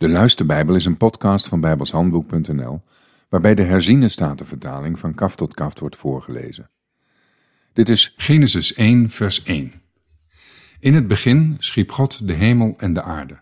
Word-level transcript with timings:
De 0.00 0.08
Luisterbijbel 0.08 0.74
is 0.74 0.84
een 0.84 0.96
podcast 0.96 1.48
van 1.48 1.60
bijbelshandboek.nl 1.60 2.82
waarbij 3.28 3.54
de 3.54 3.62
herziene 3.62 4.08
statenvertaling 4.08 4.98
van 4.98 5.14
kaf 5.14 5.36
tot 5.36 5.54
kaft 5.54 5.78
wordt 5.78 5.96
voorgelezen. 5.96 6.70
Dit 7.72 7.88
is 7.88 8.14
Genesis 8.16 8.74
1 8.74 9.10
vers 9.10 9.42
1. 9.42 9.82
In 10.78 10.94
het 10.94 11.06
begin 11.06 11.56
schiep 11.58 11.90
God 11.90 12.26
de 12.26 12.32
hemel 12.32 12.74
en 12.76 12.92
de 12.92 13.02
aarde. 13.02 13.40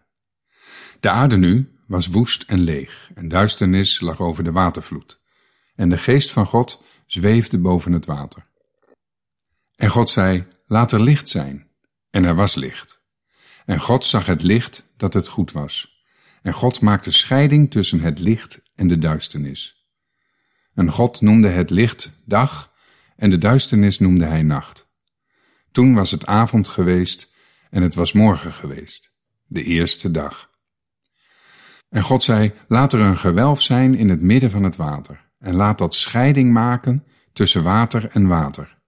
De 1.01 1.09
aarde 1.09 1.37
nu 1.37 1.79
was 1.87 2.07
woest 2.07 2.43
en 2.43 2.59
leeg 2.59 3.11
en 3.15 3.29
duisternis 3.29 4.01
lag 4.01 4.21
over 4.21 4.45
de 4.45 4.53
watervloed 4.53 5.21
en 5.75 5.89
de 5.89 5.99
geest 5.99 6.31
van 6.31 6.47
God 6.47 6.83
zweefde 7.07 7.59
boven 7.59 7.93
het 7.93 8.07
water. 8.07 8.47
En 9.77 9.89
God 9.89 10.11
zei, 10.11 10.47
laat 10.67 10.93
er 10.93 11.03
licht 11.03 11.29
zijn. 11.29 11.67
En 12.11 12.25
er 12.25 12.35
was 12.35 12.55
licht. 12.55 13.03
En 13.65 13.81
God 13.81 14.05
zag 14.05 14.27
het 14.27 14.43
licht 14.43 14.93
dat 14.97 15.15
het 15.15 15.29
goed 15.29 15.53
was. 15.53 15.98
En 16.43 16.53
God 16.53 16.81
maakte 16.81 17.13
scheiding 17.13 17.71
tussen 17.71 18.01
het 18.01 18.19
licht 18.19 18.63
en 18.75 18.89
de 18.89 18.99
duisternis. 18.99 19.89
En 20.75 20.93
God 20.93 21.21
noemde 21.21 21.49
het 21.49 21.71
licht 21.71 22.13
dag 22.25 22.73
en 23.17 23.31
de 23.31 23.39
duisternis 23.39 23.99
noemde 23.99 24.25
hij 24.25 24.43
nacht. 24.43 24.89
Toen 25.73 25.95
was 25.95 26.11
het 26.11 26.27
avond 26.27 26.69
geweest 26.69 27.35
en 27.71 27.83
het 27.83 27.95
was 27.95 28.13
morgen 28.13 28.53
geweest, 28.53 29.21
de 29.47 29.63
eerste 29.63 30.11
dag. 30.11 30.51
En 31.89 32.03
God 32.03 32.23
zei, 32.23 32.53
laat 32.69 32.93
er 32.93 33.01
een 33.01 33.19
gewelf 33.19 33.63
zijn 33.63 33.95
in 33.95 34.09
het 34.09 34.21
midden 34.21 34.51
van 34.51 34.63
het 34.63 34.77
water, 34.77 35.31
en 35.39 35.55
laat 35.55 35.79
dat 35.79 35.95
scheiding 35.95 36.53
maken 36.53 37.05
tussen 37.33 37.63
water 37.63 38.11
en 38.11 38.27
water. 38.27 38.79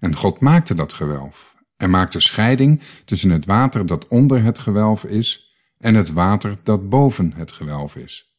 En 0.00 0.16
God 0.16 0.40
maakte 0.40 0.74
dat 0.74 0.92
gewelf, 0.92 1.54
en 1.76 1.90
maakte 1.90 2.20
scheiding 2.20 2.82
tussen 3.04 3.30
het 3.30 3.44
water 3.44 3.86
dat 3.86 4.08
onder 4.08 4.42
het 4.42 4.58
gewelf 4.58 5.04
is 5.04 5.53
en 5.78 5.94
het 5.94 6.12
water 6.12 6.58
dat 6.62 6.88
boven 6.88 7.32
het 7.32 7.52
gewelf 7.52 7.96
is. 7.96 8.34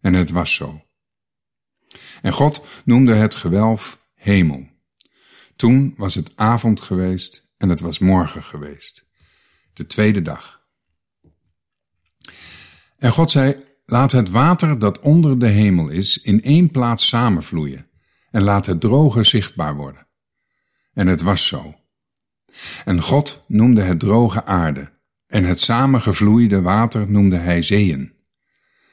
En 0.00 0.14
het 0.14 0.30
was 0.30 0.54
zo. 0.54 0.82
En 2.22 2.32
God 2.32 2.64
noemde 2.84 3.14
het 3.14 3.34
gewelf 3.34 4.08
hemel. 4.14 4.66
Toen 5.56 5.94
was 5.96 6.14
het 6.14 6.32
avond 6.36 6.80
geweest 6.80 7.54
en 7.56 7.68
het 7.68 7.80
was 7.80 7.98
morgen 7.98 8.42
geweest, 8.42 9.10
de 9.72 9.86
tweede 9.86 10.22
dag. 10.22 10.66
En 12.98 13.12
God 13.12 13.30
zei, 13.30 13.64
laat 13.86 14.12
het 14.12 14.30
water 14.30 14.78
dat 14.78 15.00
onder 15.00 15.38
de 15.38 15.46
hemel 15.46 15.88
is 15.88 16.18
in 16.18 16.42
één 16.42 16.70
plaats 16.70 17.08
samenvloeien 17.08 17.90
en 18.30 18.42
laat 18.42 18.66
het 18.66 18.80
droge 18.80 19.22
zichtbaar 19.22 19.76
worden. 19.76 20.06
En 20.92 21.06
het 21.06 21.22
was 21.22 21.46
zo. 21.46 21.74
En 22.84 23.02
God 23.02 23.44
noemde 23.46 23.82
het 23.82 24.00
droge 24.00 24.44
aarde 24.44 24.97
en 25.28 25.44
het 25.44 25.60
samengevloeide 25.60 26.62
water 26.62 27.10
noemde 27.10 27.36
hij 27.36 27.62
zeeën. 27.62 28.12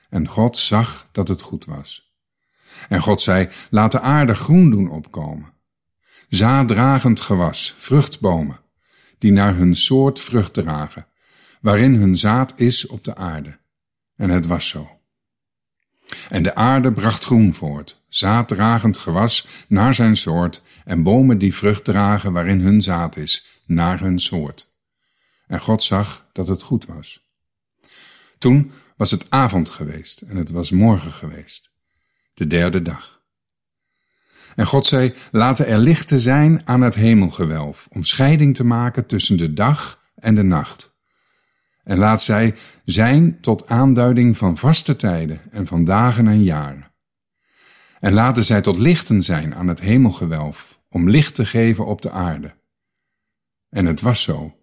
En 0.09 0.27
God 0.27 0.57
zag 0.57 1.09
dat 1.11 1.27
het 1.27 1.41
goed 1.41 1.65
was. 1.65 2.13
En 2.89 3.01
God 3.01 3.21
zei, 3.21 3.49
laat 3.69 3.91
de 3.91 3.99
aarde 3.99 4.33
groen 4.33 4.69
doen 4.69 4.89
opkomen. 4.89 5.53
Zaaddragend 6.29 7.19
gewas, 7.21 7.75
vruchtbomen, 7.77 8.59
die 9.17 9.31
naar 9.31 9.55
hun 9.55 9.75
soort 9.75 10.19
vrucht 10.19 10.53
dragen, 10.53 11.07
waarin 11.61 11.93
hun 11.93 12.17
zaad 12.17 12.53
is 12.59 12.87
op 12.87 13.03
de 13.03 13.15
aarde. 13.15 13.57
En 14.15 14.29
het 14.29 14.45
was 14.45 14.67
zo. 14.67 14.89
En 16.29 16.43
de 16.43 16.55
aarde 16.55 16.91
bracht 16.91 17.23
groen 17.23 17.53
voort, 17.53 18.03
zaaddragend 18.07 18.97
gewas 18.97 19.47
naar 19.67 19.93
zijn 19.93 20.15
soort, 20.15 20.61
en 20.85 21.03
bomen 21.03 21.37
die 21.37 21.55
vrucht 21.55 21.83
dragen 21.83 22.33
waarin 22.33 22.59
hun 22.59 22.81
zaad 22.81 23.15
is, 23.15 23.61
naar 23.65 23.99
hun 23.99 24.19
soort. 24.19 24.73
En 25.47 25.59
God 25.59 25.83
zag 25.83 26.27
dat 26.31 26.47
het 26.47 26.61
goed 26.61 26.85
was. 26.85 27.29
Toen 28.37 28.71
was 28.97 29.11
het 29.11 29.25
avond 29.29 29.69
geweest 29.69 30.21
en 30.21 30.35
het 30.35 30.51
was 30.51 30.71
morgen 30.71 31.11
geweest, 31.11 31.77
de 32.33 32.47
derde 32.47 32.81
dag. 32.81 33.23
En 34.55 34.65
God 34.65 34.85
zei, 34.85 35.13
laten 35.31 35.67
er 35.67 35.77
lichten 35.77 36.19
zijn 36.19 36.67
aan 36.67 36.81
het 36.81 36.95
hemelgewelf, 36.95 37.87
om 37.89 38.03
scheiding 38.03 38.55
te 38.55 38.63
maken 38.63 39.05
tussen 39.05 39.37
de 39.37 39.53
dag 39.53 40.03
en 40.15 40.35
de 40.35 40.43
nacht. 40.43 40.95
En 41.83 41.97
laat 41.97 42.21
zij 42.21 42.55
zijn 42.85 43.41
tot 43.41 43.67
aanduiding 43.67 44.37
van 44.37 44.57
vaste 44.57 44.95
tijden 44.95 45.41
en 45.51 45.67
van 45.67 45.83
dagen 45.83 46.27
en 46.27 46.43
jaren. 46.43 46.91
En 47.99 48.13
laten 48.13 48.43
zij 48.43 48.61
tot 48.61 48.77
lichten 48.77 49.23
zijn 49.23 49.55
aan 49.55 49.67
het 49.67 49.79
hemelgewelf, 49.79 50.79
om 50.89 51.09
licht 51.09 51.35
te 51.35 51.45
geven 51.45 51.85
op 51.85 52.01
de 52.01 52.11
aarde. 52.11 52.53
En 53.69 53.85
het 53.85 54.01
was 54.01 54.21
zo. 54.21 54.57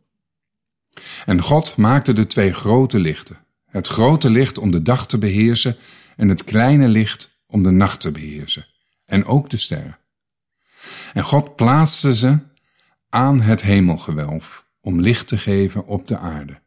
En 1.26 1.41
God 1.41 1.76
maakte 1.76 2.12
de 2.12 2.26
twee 2.26 2.53
grote 2.53 2.98
lichten. 2.98 3.38
Het 3.66 3.86
grote 3.86 4.30
licht 4.30 4.58
om 4.58 4.70
de 4.70 4.82
dag 4.82 5.06
te 5.06 5.19
beheersen 5.19 5.76
en 6.16 6.28
het 6.28 6.44
kleine 6.44 6.88
licht 6.88 7.42
om 7.47 7.62
de 7.62 7.70
nacht 7.70 8.00
te 8.00 8.10
beheersen. 8.10 8.66
En 9.04 9.25
ook 9.25 9.50
de 9.50 9.56
sterren. 9.56 9.98
En 11.12 11.25
God 11.25 11.56
plaatste 11.56 12.16
ze 12.16 12.38
aan 13.08 13.41
het 13.41 13.62
hemelgewelf 13.62 14.64
om 14.80 15.00
licht 15.00 15.26
te 15.26 15.38
geven 15.38 15.86
op 15.86 16.08
de 16.08 16.19
aarde. 16.19 16.60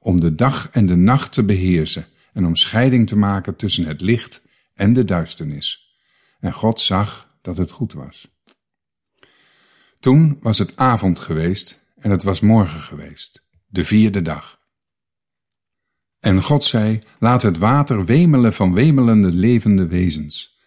Om 0.00 0.20
de 0.20 0.34
dag 0.34 0.68
en 0.70 0.86
de 0.86 0.96
nacht 0.96 1.32
te 1.32 1.44
beheersen 1.44 2.06
en 2.32 2.46
om 2.46 2.56
scheiding 2.56 3.06
te 3.06 3.16
maken 3.16 3.56
tussen 3.56 3.86
het 3.86 4.00
licht 4.00 4.46
en 4.74 4.92
de 4.92 5.04
duisternis. 5.04 5.96
En 6.40 6.52
God 6.52 6.80
zag 6.80 7.34
dat 7.42 7.56
het 7.56 7.70
goed 7.70 7.92
was. 7.92 8.28
Toen 10.00 10.38
was 10.40 10.58
het 10.58 10.76
avond 10.76 11.20
geweest 11.20 11.92
en 11.96 12.10
het 12.10 12.22
was 12.22 12.40
morgen 12.40 12.80
geweest 12.80 13.45
de 13.66 13.84
vierde 13.84 14.22
dag. 14.22 14.58
En 16.20 16.42
God 16.42 16.64
zei, 16.64 16.98
laat 17.18 17.42
het 17.42 17.58
water 17.58 18.04
wemelen 18.04 18.52
van 18.52 18.74
wemelende 18.74 19.32
levende 19.32 19.86
wezens, 19.86 20.58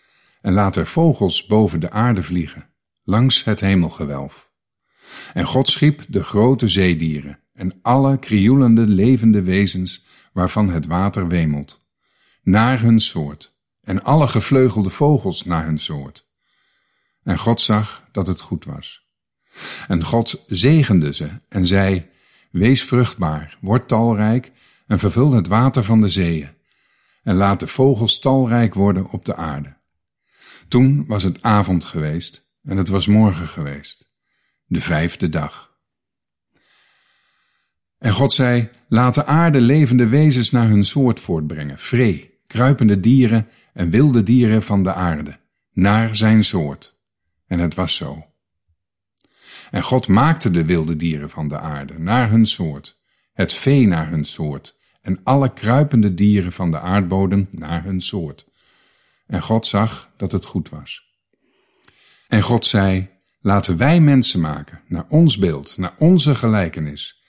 en 0.42 0.54
laat 0.54 0.76
er 0.76 0.88
vogels 0.88 1.46
boven 1.46 1.80
de 1.80 1.92
aarde 1.92 2.24
vliegen, 2.24 2.70
langs 3.04 3.44
het 3.44 3.60
hemelgewelf. 3.60 4.52
En 5.34 5.46
God 5.46 5.68
schiep 5.68 6.06
de 6.08 6.24
grote 6.24 6.68
zeedieren 6.68 7.40
en 7.54 7.80
alle 7.82 8.20
krioelende 8.20 8.88
levende 8.88 9.42
wezens 9.42 10.06
waarvan 10.34 10.70
het 10.70 10.86
water 10.86 11.28
wemelt, 11.28 11.86
naar 12.44 12.82
hun 12.82 13.00
soort, 13.00 13.58
en 13.82 14.04
alle 14.04 14.28
gevleugelde 14.28 14.90
vogels 14.90 15.46
naar 15.46 15.66
hun 15.66 15.80
soort. 15.80 16.28
En 17.24 17.38
God 17.38 17.62
zag 17.62 18.08
dat 18.12 18.28
het 18.28 18.42
goed 18.42 18.66
was. 18.66 19.08
En 19.88 20.04
God 20.04 20.44
zegende 20.48 21.14
ze 21.14 21.30
en 21.50 21.66
zei, 21.66 22.10
Wees 22.50 22.84
vruchtbaar, 22.84 23.58
word 23.62 23.88
talrijk 23.88 24.52
en 24.88 25.00
vervul 25.00 25.32
het 25.32 25.48
water 25.48 25.84
van 25.84 26.02
de 26.02 26.10
zeeën. 26.10 26.50
En 27.24 27.36
laat 27.36 27.60
de 27.60 27.68
vogels 27.68 28.20
talrijk 28.20 28.74
worden 28.74 29.10
op 29.10 29.26
de 29.26 29.36
aarde. 29.36 29.78
Toen 30.68 31.06
was 31.08 31.24
het 31.24 31.44
avond 31.44 31.86
geweest 31.86 32.52
en 32.64 32.78
het 32.78 32.90
was 32.90 33.08
morgen 33.08 33.48
geweest, 33.48 34.16
de 34.66 34.82
vijfde 34.82 35.30
dag. 35.30 35.78
En 37.98 38.12
God 38.12 38.34
zei, 38.34 38.70
laat 38.88 39.14
de 39.14 39.26
aarde 39.26 39.62
levende 39.62 40.08
wezens 40.08 40.52
naar 40.52 40.68
hun 40.68 40.86
soort 40.86 41.20
voortbrengen, 41.20 41.80
vree, 41.80 42.40
kruipende 42.48 43.00
dieren 43.00 43.48
en 43.74 43.90
wilde 43.90 44.24
dieren 44.24 44.64
van 44.64 44.84
de 44.84 44.94
aarde, 44.94 45.40
naar 45.74 46.16
zijn 46.16 46.44
soort. 46.44 47.00
En 47.48 47.60
het 47.60 47.76
was 47.76 47.96
zo. 47.96 48.29
En 49.70 49.84
God 49.84 50.08
maakte 50.08 50.52
de 50.52 50.66
wilde 50.66 50.96
dieren 50.96 51.30
van 51.30 51.48
de 51.48 51.58
aarde 51.58 52.00
naar 52.00 52.30
hun 52.30 52.46
soort, 52.46 52.98
het 53.34 53.54
vee 53.54 53.88
naar 53.88 54.10
hun 54.10 54.26
soort, 54.26 54.78
en 55.02 55.20
alle 55.24 55.54
kruipende 55.54 56.14
dieren 56.14 56.52
van 56.52 56.72
de 56.72 56.80
aardbodem 56.80 57.48
naar 57.52 57.84
hun 57.84 58.02
soort. 58.02 58.48
En 59.28 59.42
God 59.42 59.68
zag 59.68 60.12
dat 60.18 60.32
het 60.32 60.46
goed 60.46 60.70
was. 60.70 61.08
En 62.28 62.42
God 62.42 62.66
zei, 62.66 63.10
laten 63.42 63.78
wij 63.78 64.00
mensen 64.00 64.40
maken, 64.40 64.82
naar 64.88 65.06
ons 65.08 65.38
beeld, 65.38 65.78
naar 65.78 65.94
onze 65.98 66.36
gelijkenis. 66.36 67.24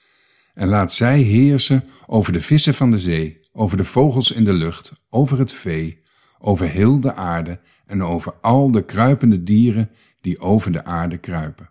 En 0.55 0.69
laat 0.69 0.93
zij 0.93 1.21
heersen 1.21 1.85
over 2.07 2.33
de 2.33 2.41
vissen 2.41 2.75
van 2.75 2.91
de 2.91 2.99
zee, 2.99 3.41
over 3.53 3.77
de 3.77 3.85
vogels 3.85 4.33
in 4.33 4.45
de 4.45 4.53
lucht, 4.53 4.93
over 5.11 5.39
het 5.39 5.53
vee, 5.53 6.03
over 6.39 6.69
heel 6.69 7.01
de 7.01 7.15
aarde 7.15 7.61
en 7.87 8.03
over 8.03 8.35
al 8.41 8.71
de 8.71 8.85
kruipende 8.85 9.43
dieren 9.43 9.91
die 10.21 10.41
over 10.41 10.73
de 10.73 10.85
aarde 10.85 11.19
kruipen. 11.19 11.71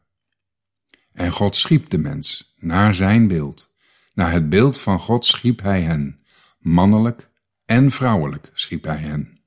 En 1.13 1.31
God 1.31 1.55
schiep 1.55 1.89
de 1.89 1.97
mens 1.97 2.55
naar 2.59 2.95
zijn 2.95 3.27
beeld. 3.27 3.71
Naar 4.13 4.31
het 4.31 4.49
beeld 4.49 4.79
van 4.79 4.99
God 4.99 5.25
schiep 5.25 5.61
hij 5.61 5.81
hen. 5.81 6.19
Mannelijk 6.59 7.29
en 7.65 7.91
vrouwelijk 7.91 8.49
schiep 8.53 8.83
hij 8.83 8.97
hen. 8.97 9.37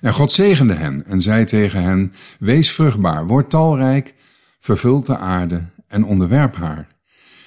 En 0.00 0.12
God 0.12 0.32
zegende 0.32 0.74
hen 0.74 1.06
en 1.06 1.22
zei 1.22 1.44
tegen 1.44 1.82
hen, 1.82 2.12
wees 2.38 2.72
vruchtbaar, 2.72 3.26
word 3.26 3.50
talrijk, 3.50 4.14
vervul 4.58 5.04
de 5.04 5.16
aarde 5.16 5.70
en 5.86 6.04
onderwerp 6.04 6.54
haar. 6.54 6.88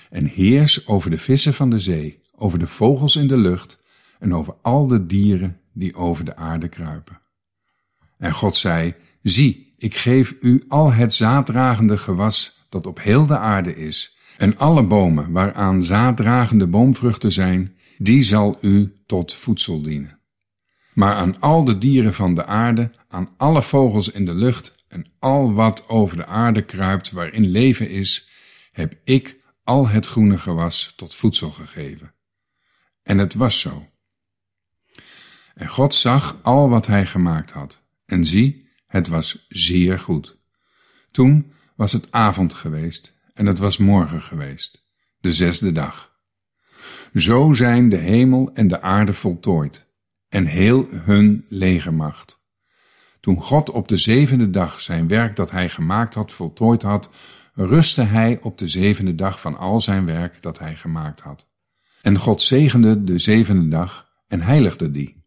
En 0.10 0.26
heers 0.26 0.88
over 0.88 1.10
de 1.10 1.18
vissen 1.18 1.54
van 1.54 1.70
de 1.70 1.80
zee, 1.80 2.22
over 2.36 2.60
de 2.60 2.68
vogels 2.68 3.16
in 3.16 3.28
de 3.28 3.38
lucht 3.38 3.80
en 4.20 4.34
over 4.36 4.56
al 4.62 4.88
de 4.88 5.06
dieren 5.06 5.60
die 5.74 5.96
over 5.96 6.26
de 6.26 6.36
aarde 6.36 6.68
kruipen. 6.68 7.22
En 8.18 8.34
God 8.34 8.56
zei, 8.56 8.96
zie, 9.22 9.69
ik 9.80 9.96
geef 9.96 10.36
u 10.40 10.64
al 10.68 10.94
het 10.94 11.14
zaaddragende 11.14 11.98
gewas 11.98 12.66
dat 12.70 12.86
op 12.86 13.02
heel 13.02 13.26
de 13.26 13.38
aarde 13.38 13.76
is, 13.76 14.18
en 14.38 14.58
alle 14.58 14.84
bomen 14.84 15.32
waaraan 15.32 15.84
zaaddragende 15.84 16.68
boomvruchten 16.68 17.32
zijn, 17.32 17.78
die 17.98 18.22
zal 18.22 18.58
u 18.62 18.94
tot 19.06 19.34
voedsel 19.34 19.82
dienen. 19.82 20.20
Maar 20.94 21.14
aan 21.14 21.40
al 21.40 21.64
de 21.64 21.78
dieren 21.78 22.14
van 22.14 22.36
de 22.36 22.46
aarde, 22.46 22.92
aan 23.08 23.30
alle 23.38 23.62
vogels 23.62 24.10
in 24.10 24.26
de 24.26 24.34
lucht 24.34 24.86
en 24.88 25.06
al 25.20 25.54
wat 25.54 25.90
over 25.90 26.18
de 26.18 26.26
aarde 26.26 26.62
kruipt 26.62 27.12
waarin 27.12 27.48
leven 27.48 27.90
is, 27.90 28.30
heb 28.72 28.96
ik 29.04 29.40
al 29.64 29.88
het 29.88 30.06
groene 30.06 30.38
gewas 30.38 30.94
tot 30.96 31.16
voedsel 31.16 31.50
gegeven. 31.50 32.14
En 33.04 33.18
het 33.18 33.34
was 33.34 33.60
zo. 33.60 33.90
En 35.54 35.68
God 35.68 35.96
zag 35.96 36.40
al 36.42 36.70
wat 36.70 36.88
hij 36.88 37.06
gemaakt 37.06 37.52
had, 37.52 37.84
en 38.06 38.26
zie, 38.26 38.69
het 38.90 39.08
was 39.08 39.46
zeer 39.50 40.00
goed. 40.00 40.38
Toen 41.12 41.52
was 41.76 41.92
het 41.92 42.12
avond 42.12 42.54
geweest 42.54 43.18
en 43.34 43.46
het 43.46 43.60
was 43.60 43.78
morgen 43.78 44.22
geweest, 44.22 44.86
de 45.20 45.34
zesde 45.34 45.72
dag. 45.72 46.12
Zo 47.14 47.54
zijn 47.54 47.90
de 47.90 47.98
hemel 47.98 48.50
en 48.54 48.68
de 48.68 48.82
aarde 48.82 49.14
voltooid 49.14 49.88
en 50.30 50.46
heel 50.46 50.88
hun 50.90 51.46
legermacht. 51.50 52.40
Toen 53.20 53.42
God 53.42 53.70
op 53.70 53.88
de 53.88 53.98
zevende 53.98 54.50
dag 54.50 54.82
zijn 54.82 55.08
werk 55.08 55.36
dat 55.36 55.52
hij 55.52 55.70
gemaakt 55.70 56.14
had 56.14 56.32
voltooid 56.32 56.82
had, 56.82 57.10
rustte 57.54 58.02
hij 58.02 58.38
op 58.42 58.58
de 58.58 58.68
zevende 58.68 59.16
dag 59.16 59.42
van 59.42 59.58
al 59.58 59.82
zijn 59.82 60.06
werk 60.06 60.42
dat 60.42 60.60
hij 60.60 60.76
gemaakt 60.76 61.20
had. 61.20 61.48
En 62.02 62.18
God 62.18 62.42
zegende 62.42 63.04
de 63.04 63.20
zevende 63.20 63.68
dag 63.68 64.10
en 64.28 64.42
heiligde 64.42 64.92
die. 64.92 65.19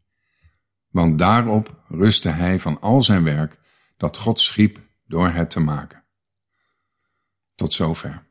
Want 0.92 1.18
daarop 1.18 1.82
rustte 1.88 2.28
hij 2.28 2.58
van 2.58 2.80
al 2.80 3.02
zijn 3.02 3.24
werk 3.24 3.58
dat 3.96 4.16
God 4.16 4.40
schiep 4.40 4.78
door 5.06 5.28
het 5.28 5.50
te 5.50 5.60
maken. 5.60 6.04
Tot 7.54 7.72
zover. 7.72 8.30